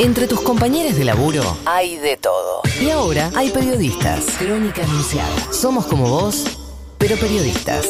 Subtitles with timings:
[0.00, 2.62] Entre tus compañeros de laburo hay de todo.
[2.80, 4.24] Y ahora hay periodistas.
[4.38, 5.52] Crónica Anunciada.
[5.52, 6.44] Somos como vos,
[6.98, 7.86] pero periodistas.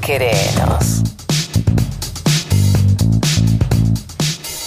[0.00, 1.07] Querenos.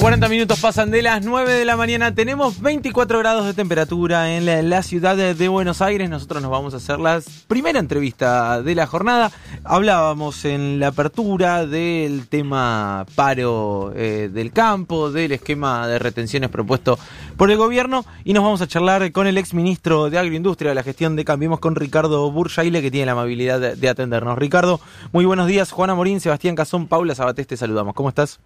[0.02, 2.16] 40 minutos pasan de las 9 de la mañana.
[2.16, 6.10] Tenemos 24 grados de temperatura en la, ciudad de, Buenos Aires.
[6.10, 9.32] Nosotros nos vamos a hacer la primera entrevista de la jornada.
[9.64, 16.98] Hablábamos en la apertura del tema paro eh, del campo, del esquema de retenciones propuesto
[17.38, 20.76] por el gobierno y nos vamos a charlar con el ex ministro de Agroindustria de
[20.76, 24.36] la gestión de Cambiemos con Ricardo Burjaile que tiene la amabilidad de, de atendernos.
[24.40, 25.72] Ricardo, muy buenos días.
[25.72, 27.94] Juana Morín, Sebastián Cazón, Paula Sabatés, te saludamos.
[27.94, 28.40] ¿Cómo estás?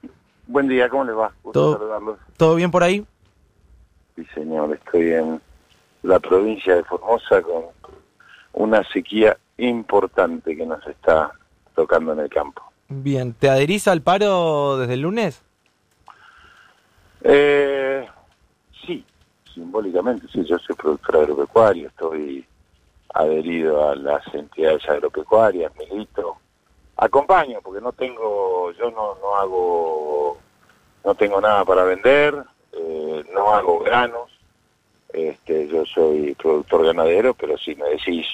[0.47, 1.31] Buen día, ¿cómo les va?
[1.43, 2.19] Gusto Todo- saludarlos.
[2.37, 3.05] ¿Todo bien por ahí?
[4.15, 5.41] Sí, señor, estoy en
[6.03, 7.65] la provincia de Formosa con
[8.53, 11.31] una sequía importante que nos está
[11.75, 12.61] tocando en el campo.
[12.87, 15.41] Bien, ¿te adherís al paro desde el lunes?
[17.23, 18.07] Eh,
[18.85, 19.03] sí,
[19.53, 22.45] simbólicamente, sí, yo soy productor agropecuario, estoy
[23.13, 26.37] adherido a las entidades agropecuarias, milito,
[26.97, 30.37] acompaño, porque no tengo, yo no, no hago,
[31.03, 32.35] no tengo nada para vender,
[32.73, 34.31] eh, no hago granos,
[35.13, 38.25] este, yo soy productor ganadero, pero si me decís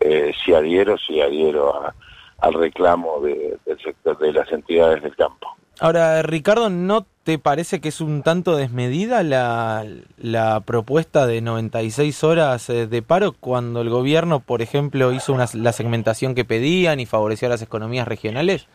[0.00, 1.94] eh, si adhiero, si adhiero a-
[2.38, 5.48] al reclamo de- del sector de las entidades del campo.
[5.82, 9.84] Ahora, Ricardo, ¿no te parece que es un tanto desmedida la,
[10.16, 15.46] la propuesta de 96 horas eh, de paro cuando el gobierno, por ejemplo, hizo una,
[15.54, 18.68] la segmentación que pedían y favoreció a las economías regionales?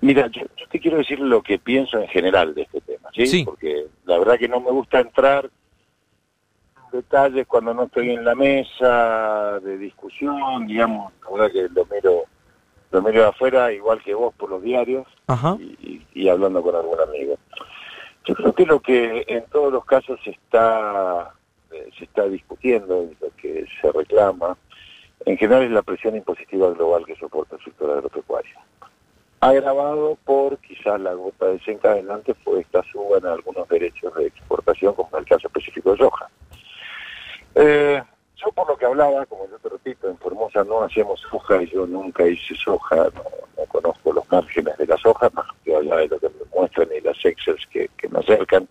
[0.00, 3.26] Mira, yo, yo te quiero decir lo que pienso en general de este tema, ¿sí?
[3.26, 3.44] Sí.
[3.44, 8.34] Porque la verdad que no me gusta entrar en detalles cuando no estoy en la
[8.34, 12.24] mesa de discusión, digamos, la verdad que lo miro,
[12.96, 15.56] lo miro de afuera igual que vos por los diarios Ajá.
[15.60, 15.64] y,
[16.14, 17.36] y- y hablando con algún amigo.
[18.24, 21.30] Yo creo que lo que en todos los casos se está,
[21.70, 24.56] eh, se está discutiendo y lo que se reclama,
[25.26, 28.56] en general es la presión impositiva global que soporta el sector agropecuario.
[29.40, 35.10] Agravado por quizás la gota desencadenante fue esta suba en algunos derechos de exportación, como
[35.12, 36.28] en el caso específico de soja.
[37.54, 38.02] Eh,
[38.36, 41.70] yo por lo que hablaba, como yo te repito, en Formosa no hacemos soja y
[41.70, 43.24] yo nunca hice soja, no,
[43.56, 46.88] no conozco los márgenes de la soja, más que allá de lo que me muestran
[46.96, 48.68] y las excels que, que me acercan.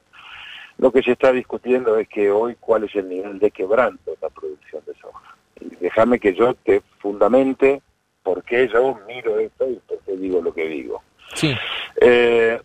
[0.77, 4.17] Lo que se está discutiendo es que hoy cuál es el nivel de quebranto en
[4.21, 5.35] la producción de soja.
[5.59, 7.81] Y déjame que yo te fundamente
[8.23, 11.01] por qué yo miro esto y por qué digo lo que digo.
[11.33, 11.55] Sí.
[12.01, 12.59] Eh,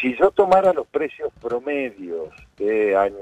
[0.00, 3.16] si yo tomara los precios promedios de año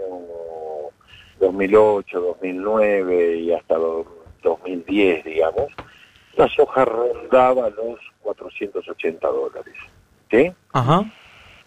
[1.40, 4.06] 2008, 2009 y hasta lo-
[4.42, 5.68] 2010, digamos,
[6.36, 9.74] la soja rondaba los 480 dólares.
[10.30, 10.52] ¿Sí?
[10.72, 11.04] Ajá.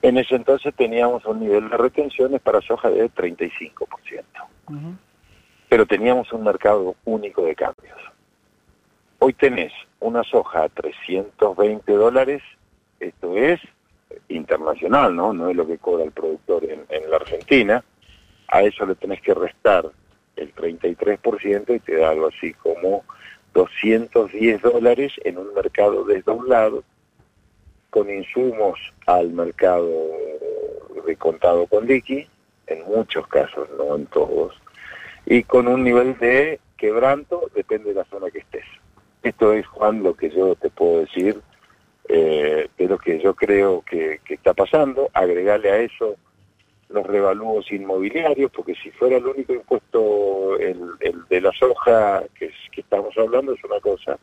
[0.01, 4.23] En ese entonces teníamos un nivel de retenciones para soja de 35%.
[5.69, 7.97] Pero teníamos un mercado único de cambios.
[9.19, 12.41] Hoy tenés una soja a 320 dólares,
[12.99, 13.59] esto es
[14.29, 15.33] internacional, ¿no?
[15.33, 17.83] No es lo que cobra el productor en, en la Argentina.
[18.53, 19.83] A eso le tenés que restar
[20.35, 23.03] el 33% y te da algo así como
[23.55, 26.83] 210 dólares en un mercado desdoblado
[27.89, 29.89] con insumos al mercado
[31.03, 32.27] de contado con liqui,
[32.67, 34.53] en muchos casos, no en todos,
[35.25, 38.65] y con un nivel de quebranto, depende de la zona que estés.
[39.23, 41.41] Esto es, Juan, lo que yo te puedo decir
[42.07, 46.17] eh, de lo que yo creo que, que está pasando, agregarle a eso
[46.93, 50.79] los revalúos inmobiliarios, porque si fuera el único impuesto el,
[51.29, 54.17] de la soja que, es- que estamos hablando es una cosa,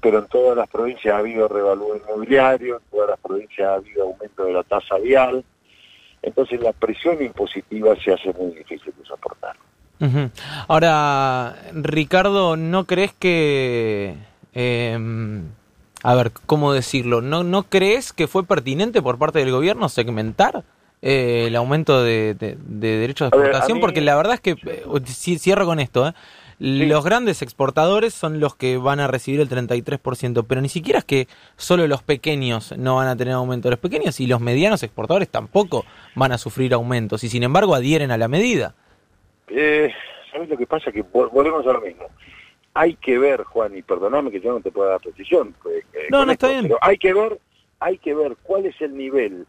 [0.00, 4.04] pero en todas las provincias ha habido revalúo inmobiliario, en todas las provincias ha habido
[4.04, 5.44] aumento de la tasa vial,
[6.22, 9.56] entonces la presión impositiva se hace muy difícil de soportar.
[10.68, 14.14] Ahora, Ricardo, ¿no crees que...
[14.54, 14.98] eh,
[16.04, 17.20] a ver, ¿cómo decirlo?
[17.20, 20.62] ¿No, ¿No crees que fue pertinente por parte del gobierno segmentar
[21.02, 23.78] eh, el aumento de, de- de derechos de ver, exportación?
[23.78, 26.12] mí- Porque la verdad es que, eh, ci- cierro con esto, ¿eh?
[26.60, 31.04] los grandes exportadores son los que van a recibir el 33%, pero ni siquiera es
[31.04, 33.70] que solo los pequeños no van a tener aumento.
[33.70, 35.84] Los pequeños y los medianos exportadores tampoco
[36.16, 38.74] van a sufrir aumentos y sin embargo adhieren a la medida.
[39.48, 39.92] Eh,
[40.32, 40.90] ¿Sabes lo que pasa?
[40.90, 42.06] Que vol- volvemos a lo mismo.
[42.74, 45.54] Hay que ver, Juan, y perdóname que yo no te pueda dar precisión.
[45.64, 46.62] eh, eh, No, no, está bien.
[46.64, 47.38] Pero hay que ver,
[47.78, 49.46] hay que ver cuál es el nivel.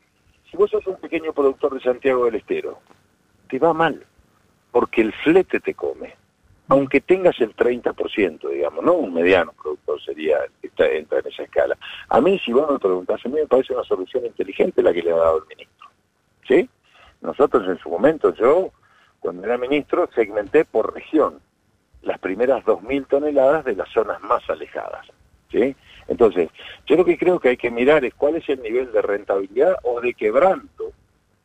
[0.50, 2.80] Si vos sos un pequeño productor de Santiago del Estero,
[3.48, 4.04] te va mal,
[4.72, 6.16] porque el flete te come.
[6.70, 11.78] Aunque tengas el 30%, digamos, no un mediano productor sería, está, entra en esa escala.
[12.10, 15.02] A mí, si vos me preguntás, a mí me parece una solución inteligente la que
[15.02, 15.88] le ha dado el ministro.
[16.48, 16.70] ¿Sí?
[17.22, 18.72] Nosotros en su momento, yo,
[19.20, 21.40] cuando era ministro, segmenté por región
[22.04, 25.08] las primeras 2.000 toneladas de las zonas más alejadas.
[25.52, 25.76] ¿Sí?
[26.08, 26.50] Entonces,
[26.88, 29.76] yo lo que creo que hay que mirar es cuál es el nivel de rentabilidad
[29.84, 30.92] o de quebranto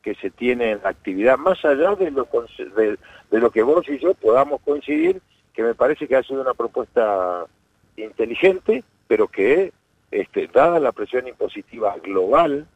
[0.03, 2.29] que se tiene en la actividad, más allá de lo,
[2.77, 2.99] de,
[3.31, 5.21] de lo que vos y yo podamos coincidir,
[5.55, 7.47] que me parece que ha sido una propuesta
[7.97, 9.73] inteligente, pero que,
[10.11, 12.67] este, dada la presión impositiva global,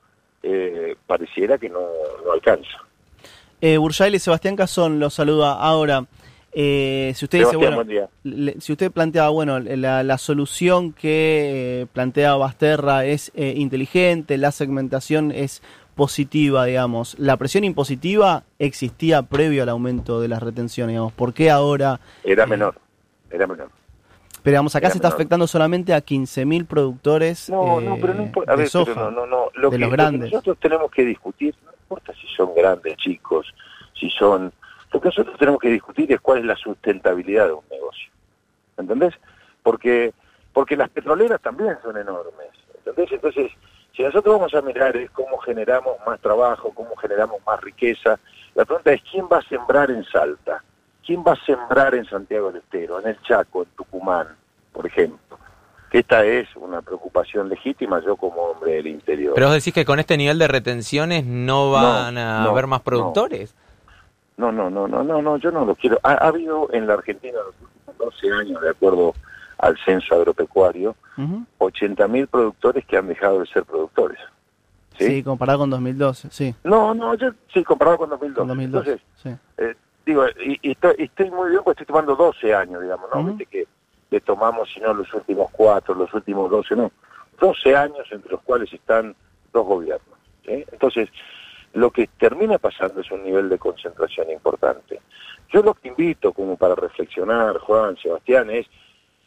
[0.42, 1.80] eh, pareciera que no,
[2.24, 2.78] no alcanza.
[3.60, 6.04] Eh, y Sebastián Cazón los saluda ahora.
[6.60, 7.84] Eh, si usted dice, bueno,
[8.58, 15.30] si usted planteaba, bueno, la, solución que eh, plantea Basterra es eh, inteligente, la segmentación
[15.30, 15.62] es
[15.94, 17.16] positiva, digamos.
[17.16, 21.12] La presión impositiva existía previo al aumento de las retenciones, digamos.
[21.12, 22.00] ¿Por qué ahora?
[22.24, 22.74] Era menor,
[23.30, 23.70] era menor.
[24.42, 28.52] Pero digamos, acá se está afectando solamente a 15.000 productores no, no, pero no importa.
[28.52, 29.50] A ver, no, no, no.
[29.54, 30.32] Lo que, grandes.
[30.32, 33.46] nosotros tenemos que discutir, no importa si son grandes, chicos,
[33.94, 34.52] si son
[34.92, 38.10] lo que nosotros tenemos que discutir es cuál es la sustentabilidad de un negocio.
[38.76, 39.14] ¿Entendés?
[39.62, 40.12] Porque,
[40.52, 42.48] porque las petroleras también son enormes.
[42.78, 43.12] ¿Entendés?
[43.12, 43.52] Entonces,
[43.94, 48.18] si nosotros vamos a mirar es cómo generamos más trabajo, cómo generamos más riqueza,
[48.54, 50.62] la pregunta es quién va a sembrar en Salta,
[51.04, 54.28] quién va a sembrar en Santiago del Estero, en el Chaco, en Tucumán,
[54.72, 55.38] por ejemplo.
[55.90, 59.34] Que esta es una preocupación legítima yo como hombre del interior.
[59.34, 63.54] Pero vos decís que con este nivel de retenciones no van a haber más productores.
[63.54, 63.67] No,
[64.38, 65.98] no, no, no, no, no, yo no lo quiero.
[66.04, 69.12] Ha, habido en la Argentina los últimos 12 años, de acuerdo
[69.58, 74.18] al censo agropecuario, uh 80.000 productores que han dejado de ser productores.
[74.96, 75.22] ¿Sí?
[75.22, 76.54] comparado con 2012, sí.
[76.64, 78.38] No, no, yo sí, comparado con 2012.
[78.38, 83.08] Con 2012 Entonces, eh, digo, y, estoy, muy bien, pues estoy tomando 12 años, digamos,
[83.14, 83.24] ¿no?
[83.24, 83.66] Viste que
[84.10, 86.90] le tomamos, si no, los últimos 4, los últimos 12, no.
[87.40, 89.14] 12 años entre los cuales están
[89.52, 90.18] dos gobiernos.
[90.44, 90.64] ¿sí?
[90.72, 91.08] Entonces,
[91.74, 95.00] lo que termina pasando es un nivel de concentración importante.
[95.52, 98.66] Yo lo que invito como para reflexionar, Juan, Sebastián, es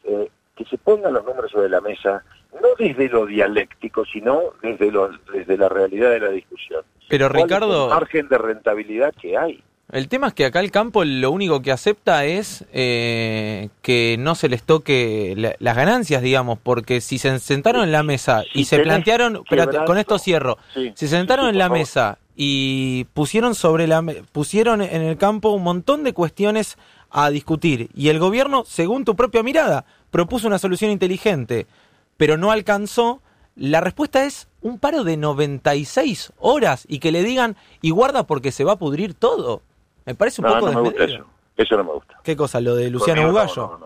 [0.03, 2.23] eh, que se pongan los números sobre la mesa,
[2.53, 6.83] no desde lo dialéctico, sino desde, lo, desde la realidad de la discusión.
[7.09, 7.85] Pero Ricardo...
[7.85, 9.63] el margen de rentabilidad que hay.
[9.91, 14.35] El tema es que acá el campo lo único que acepta es eh, que no
[14.35, 18.79] se les toque las ganancias, digamos, porque si se sentaron en la mesa y se
[18.79, 19.43] plantearon,
[19.85, 24.01] con esto cierro, si se sentaron en la mesa y pusieron sobre la
[24.31, 26.77] pusieron en el campo un montón de cuestiones
[27.09, 31.67] a discutir y el gobierno, según tu propia mirada, propuso una solución inteligente,
[32.15, 33.21] pero no alcanzó.
[33.57, 38.53] La respuesta es un paro de 96 horas y que le digan y guarda porque
[38.53, 39.61] se va a pudrir todo.
[40.05, 41.25] Me parece un poco no me gusta eso.
[41.57, 42.19] Eso no me gusta.
[42.23, 42.59] ¿Qué cosa?
[42.61, 43.77] ¿Lo de Luciano Bugallo?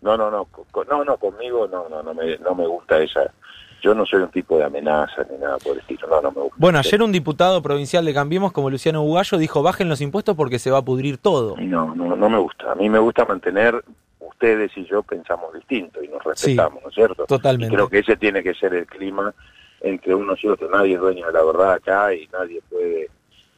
[0.00, 0.46] No no no.
[0.88, 3.32] no, no, conmigo no, no, no me, no me gusta esa
[3.80, 6.40] yo no soy un tipo de amenaza ni nada por el estilo, no, no me
[6.42, 6.56] gusta.
[6.58, 10.58] Bueno, ayer un diputado provincial de Cambiemos como Luciano Bugallo dijo bajen los impuestos porque
[10.58, 11.56] se va a pudrir todo.
[11.58, 12.72] No, no, no me gusta.
[12.72, 13.82] A mí me gusta mantener,
[14.18, 17.24] ustedes y yo pensamos distinto y nos respetamos, ¿no es cierto?
[17.26, 17.72] Totalmente.
[17.72, 19.32] Y creo que ese tiene que ser el clima
[19.80, 20.70] entre unos y otros.
[20.70, 23.10] Nadie es dueño de la verdad acá y nadie puede,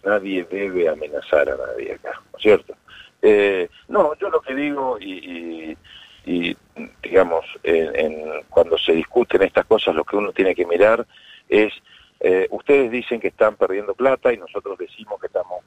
[0.05, 2.75] nadie debe amenazar a nadie acá, ¿no es cierto?
[3.23, 5.77] Eh, no, yo lo que digo y
[6.25, 6.57] y
[7.03, 11.07] digamos, en, cuando se discuten estas cosas, lo que uno tiene que mirar
[11.49, 11.73] es,
[12.21, 15.65] eh, ustedes dicen que están perdiendo plata y nosotros decimos que estamos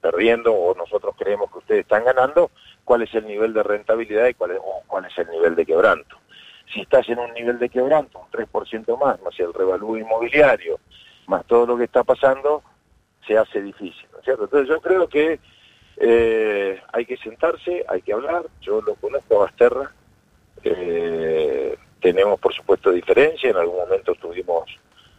[0.00, 2.50] perdiendo o nosotros creemos que ustedes están ganando,
[2.84, 6.16] cuál es el nivel de rentabilidad y cuál es, cuál es el nivel de quebranto.
[6.72, 10.78] Si estás en un nivel de quebranto, un 3% más, más el revalúo inmobiliario,
[11.26, 12.62] más todo lo que está pasando,
[13.26, 14.44] se hace difícil, ¿no es cierto?
[14.44, 15.38] Entonces yo creo que
[15.98, 18.44] eh, hay que sentarse, hay que hablar.
[18.60, 19.92] Yo lo conozco a Basterra.
[20.62, 23.50] Eh, tenemos, por supuesto, diferencia.
[23.50, 24.64] En algún momento tuvimos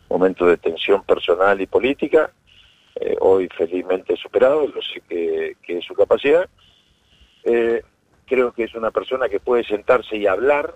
[0.10, 2.32] momentos de tensión personal y política.
[2.96, 6.48] Eh, hoy felizmente superado, lo sé que, que es su capacidad.
[8.26, 10.76] creo que es una persona que puede sentarse y hablar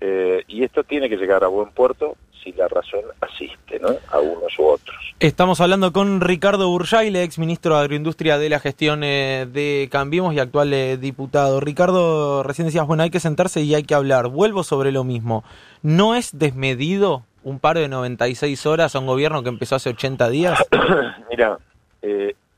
[0.00, 3.88] eh, y esto tiene que llegar a buen puerto si la razón asiste, ¿no?
[4.12, 4.96] A unos u otros.
[5.18, 10.34] Estamos hablando con Ricardo Burjaile, ex ministro de Agroindustria de la gestión eh, de Cambiemos
[10.34, 11.58] y actual eh, diputado.
[11.58, 14.28] Ricardo, recién decías, bueno, hay que sentarse y hay que hablar.
[14.28, 15.42] Vuelvo sobre lo mismo.
[15.82, 20.28] ¿No es desmedido un paro de 96 horas a un gobierno que empezó hace 80
[20.28, 20.64] días?
[21.30, 21.58] Mira,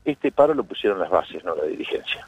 [0.05, 2.27] este paro lo pusieron las bases, no la dirigencia.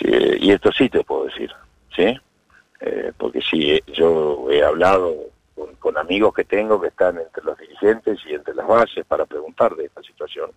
[0.00, 1.50] y esto sí te puedo decir,
[1.94, 2.18] ¿sí?
[2.84, 5.14] Eh, porque sí, eh, yo he hablado
[5.78, 9.76] con, amigos que tengo que están entre los dirigentes y entre las bases para preguntar
[9.76, 10.50] de esta situación.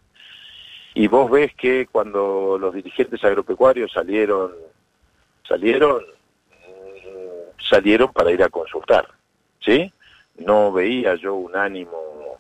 [0.96, 4.54] Y vos ves que cuando los dirigentes agropecuarios salieron,
[5.48, 9.08] salieron, mm, salieron para ir a consultar,
[9.60, 9.94] ¿sí?
[10.38, 12.40] No veía yo un ánimo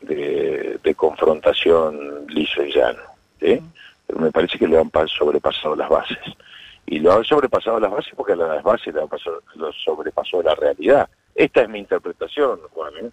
[0.00, 3.02] de, confrontación liso y llano.
[3.38, 6.18] Pero me parece que le han sobrepasado las bases.
[6.86, 8.94] Y lo han sobrepasado las bases porque las bases
[9.54, 11.08] lo sobrepasó la realidad.
[11.34, 12.92] Esta es mi interpretación, Juan.
[13.00, 13.10] ¿eh?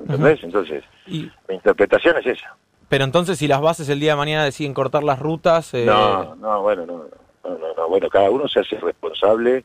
[0.00, 0.42] ¿Entendés?
[0.42, 2.56] Entonces, mi interpretación es esa.
[2.88, 5.72] Pero entonces, si las bases el día de mañana deciden cortar las rutas...
[5.74, 5.84] Eh...
[5.84, 7.04] No, no, bueno, no,
[7.44, 9.64] no, no, bueno, cada uno se hace responsable.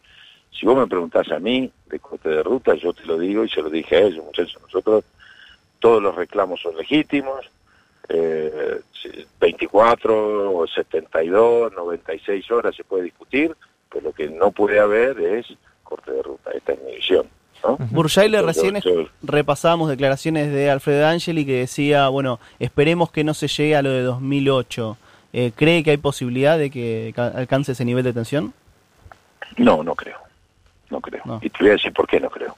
[0.51, 3.50] Si vos me preguntás a mí de corte de ruta, yo te lo digo y
[3.50, 5.03] se lo dije a ellos, muchachos, nosotros
[5.79, 7.50] todos los reclamos son legítimos,
[8.09, 8.81] eh,
[9.39, 13.55] 24, 72, 96 horas se puede discutir,
[13.89, 15.47] pero lo que no puede haber es
[15.83, 17.27] corte de ruta, esta es mi visión.
[17.63, 17.77] ¿no?
[18.43, 18.77] recién
[19.24, 23.89] repasamos declaraciones de Alfredo Angeli que decía, bueno, esperemos que no se llegue a lo
[23.89, 24.97] de 2008.
[25.33, 28.53] Eh, ¿Cree que hay posibilidad de que alcance ese nivel de tensión?
[29.57, 30.17] No, no creo.
[30.89, 31.24] No creo.
[31.41, 32.55] Y te voy a decir por qué no creo.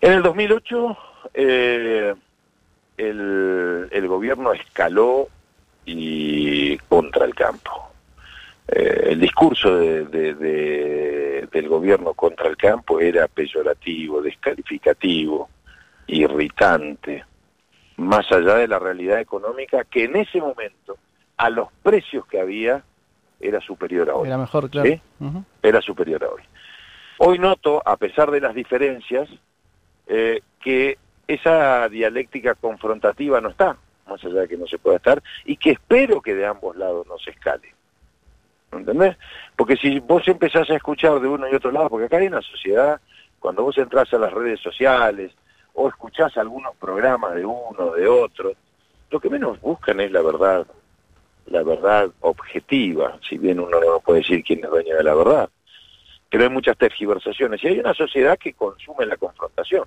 [0.00, 0.98] En el 2008
[1.34, 2.14] eh,
[2.98, 5.28] el, el, gobierno escaló
[5.86, 7.88] y contra el campo.
[8.68, 15.48] Eh, el discurso de, del gobierno contra el campo era peyorativo, descalificativo,
[16.06, 17.24] irritante,
[17.96, 20.98] más allá de la realidad económica que en ese momento,
[21.38, 22.82] a los precios que había,
[23.40, 24.28] era superior a hoy.
[24.28, 24.90] Era mejor, claro.
[25.62, 26.42] Era superior a hoy.
[27.18, 29.28] Hoy noto, a pesar de las diferencias,
[30.06, 33.76] eh, que esa dialéctica confrontativa no está,
[34.08, 37.06] más allá de que no se pueda estar, y que espero que de ambos lados
[37.06, 37.74] no se escale.
[38.72, 39.16] ¿Entendés?
[39.54, 42.40] Porque si vos empezás a escuchar de uno y otro lado, porque acá hay una
[42.40, 43.00] sociedad,
[43.38, 45.32] cuando vos entras a las redes sociales
[45.74, 48.52] o escuchás algunos programas de uno, de otro,
[49.10, 50.66] lo que menos buscan es la verdad,
[51.46, 55.50] la verdad objetiva, si bien uno no puede decir quién es dueño de la verdad.
[56.30, 59.84] Pero hay muchas tergiversaciones y hay una sociedad que consume la confrontación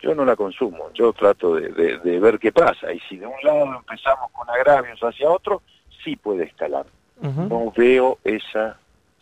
[0.00, 2.92] yo no la consumo, yo trato de, ver qué pasa.
[2.92, 5.62] Y si de un lado empezamos con agravios hacia otro,
[6.04, 6.86] sí puede escalar.
[7.20, 8.78] No veo esa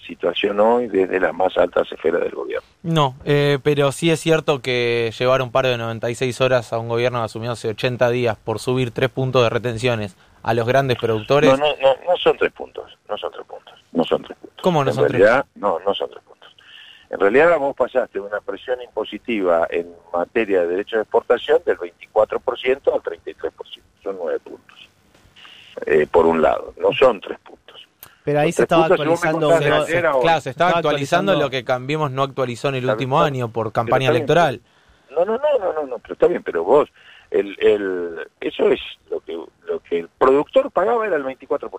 [0.06, 2.66] situación hoy desde las más altas esferas del gobierno.
[2.82, 6.88] No, eh, pero sí es cierto que llevar un paro de 96 horas a un
[6.88, 11.58] gobierno asumido hace 80 días por subir tres puntos de retenciones a los grandes productores...
[11.58, 14.62] No, no, no, son tres puntos, no son tres puntos, no son tres puntos.
[14.62, 15.62] ¿Cómo no en son realidad, tres?
[15.62, 16.25] No, no son tres puntos.
[17.08, 22.92] En realidad vos pasaste una presión impositiva en materia de derechos de exportación del 24%
[22.92, 23.52] al 33%,
[24.02, 24.88] son nueve puntos.
[25.86, 27.86] Eh, por un lado, no son tres puntos.
[28.24, 29.50] Pero ahí se estaba actualizando.
[30.20, 34.10] claro, se estaba actualizando, lo que Cambiemos no actualizó en el último año por campaña
[34.10, 34.60] electoral.
[35.10, 36.88] No, no, no, no, no, no, pero está bien, pero vos,
[37.30, 41.70] el, el, eso es lo que, lo que el productor pagaba era el 24%.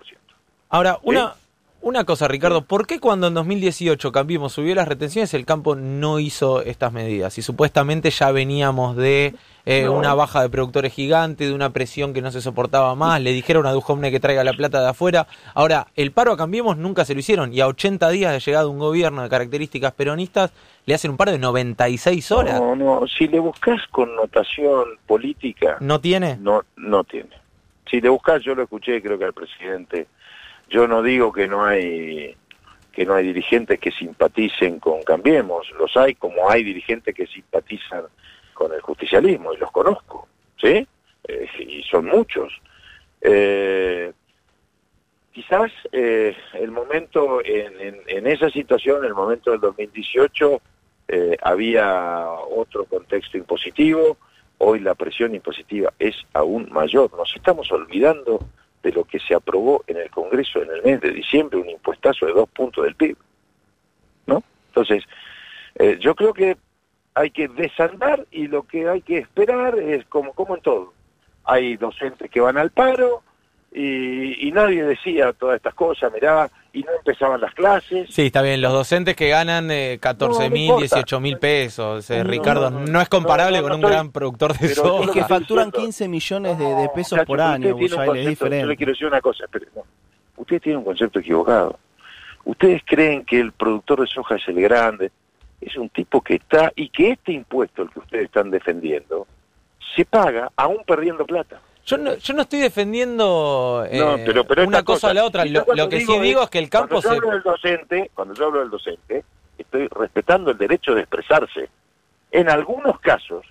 [0.70, 1.34] Ahora, una,
[1.80, 6.18] una cosa, Ricardo, ¿por qué cuando en 2018 Cambiemos subió las retenciones el campo no
[6.18, 7.38] hizo estas medidas?
[7.38, 12.20] Y supuestamente ya veníamos de eh, una baja de productores gigante, de una presión que
[12.20, 15.28] no se soportaba más, le dijeron a Dujomne que traiga la plata de afuera.
[15.54, 18.66] Ahora, el paro a Cambiemos nunca se lo hicieron y a 80 días de llegada
[18.66, 20.52] un gobierno de características peronistas
[20.84, 22.60] le hacen un paro de 96 horas.
[22.60, 25.76] No, no, si le buscas connotación política...
[25.80, 26.38] ¿No tiene?
[26.40, 27.30] No, no tiene.
[27.88, 30.08] Si le buscas, yo lo escuché creo que al presidente
[30.68, 32.36] yo no digo que no hay
[32.92, 38.02] que no hay dirigentes que simpaticen con Cambiemos, los hay como hay dirigentes que simpatizan
[38.54, 40.26] con el justicialismo y los conozco,
[40.60, 40.84] ¿sí?
[41.28, 42.52] Eh, y son muchos.
[43.20, 44.12] Eh,
[45.30, 50.60] quizás eh, el momento, en, en, esa situación, el momento del 2018,
[51.40, 54.18] había otro contexto impositivo,
[54.58, 57.16] hoy la presión impositiva es aún mayor.
[57.16, 58.40] Nos estamos olvidando
[58.82, 62.26] de lo que se aprobó en el Congreso en el mes de diciembre, un impuestazo
[62.26, 63.16] de dos puntos del PIB.
[64.26, 64.42] ¿No?
[64.68, 65.04] Entonces,
[65.74, 66.56] eh, yo creo que
[67.14, 70.92] hay que desandar y lo que hay que esperar es como, como en todo.
[71.44, 73.22] Hay docentes que van al paro,
[73.72, 78.08] y, nadie decía todas estas cosas, mirá, y no empezaban las clases.
[78.10, 82.70] Sí, está bien, los docentes que ganan eh, 14 mil, 18 mil pesos, eh, Ricardo,
[82.70, 85.06] no, es comparable con un gran productor de soja.
[85.06, 88.60] Es que facturan 15 millones de, pesos por año, es diferente.
[88.60, 89.82] Yo le quiero decir una cosa, pero no,
[90.36, 91.78] ustedes tienen un concepto equivocado.
[92.44, 95.10] Ustedes creen que el productor de soja es el grande,
[95.60, 99.26] es un tipo que está, y que este impuesto, el que ustedes están defendiendo,
[99.96, 101.60] se paga aún perdiendo plata.
[101.88, 104.02] Yo no, yo no estoy defendiendo eh,
[104.66, 105.46] una cosa, o la otra.
[105.46, 108.44] Lo, que sí digo es que el campo cuando yo Hablo del docente, cuando yo
[108.44, 109.24] hablo del docente,
[109.56, 111.70] estoy respetando el derecho de expresarse.
[112.30, 113.46] En algunos casos,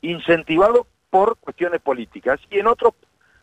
[0.00, 2.94] incentivado por cuestiones políticas y en otros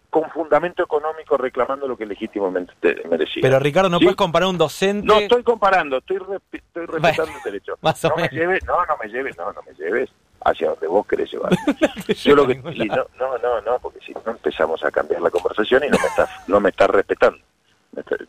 [0.10, 3.44] con fundamento económico reclamando lo que legítimamente merecía.
[3.44, 5.06] Pero Ricardo, no puedes comparar un docente...
[5.06, 6.18] No estoy comparando, estoy,
[6.52, 7.78] estoy respetando el derecho.
[7.80, 10.10] no me lleves, no, no me lleves, no, no me lleves
[10.46, 11.52] hacia donde vos querés llevar.
[12.24, 15.84] Yo lo que no, no, no, no, porque si no empezamos a cambiar la conversación
[15.84, 17.40] y no me estás, no me estás respetando.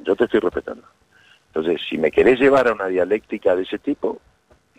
[0.01, 0.87] Yo te estoy respetando.
[1.49, 4.21] Entonces, si me querés llevar a una dialéctica de ese tipo,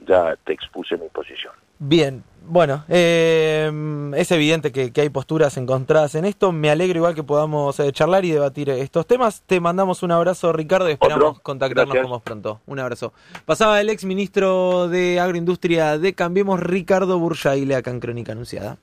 [0.06, 1.53] ya te expuse mi posición.
[1.79, 3.69] Bien, bueno, eh,
[4.15, 6.51] es evidente que, hay posturas encontradas en esto.
[6.51, 9.43] Me alegro igual que podamos eh, charlar y debatir estos temas.
[9.46, 12.62] Te mandamos un abrazo, Ricardo, y esperamos contactarnos como pronto.
[12.65, 13.13] Un abrazo.
[13.46, 18.77] Pasaba el ex ministro de Agroindustria de Cambiemos, Ricardo Burjaile, acá en Crónica Anunciada.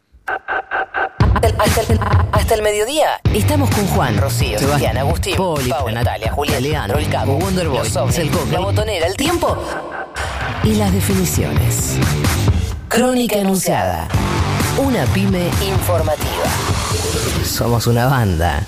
[2.33, 7.37] Hasta el, mediodía estamos con Juan, Rocío, Sebastián, Agustín, Poli, Natalia, Julián, Leandro, el Cabo,
[7.37, 7.87] Wonderboy,
[8.17, 9.57] el la botonera, el tiempo
[10.63, 11.99] y las definiciones.
[12.95, 14.07] Crónica Enunciada.
[14.79, 16.45] Una pyme informativa.
[17.45, 18.63] Somos una banda.